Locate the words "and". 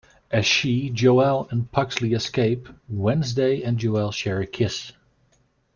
1.51-1.71, 3.61-3.77